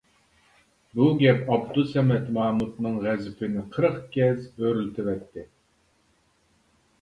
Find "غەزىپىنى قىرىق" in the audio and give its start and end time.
3.03-4.01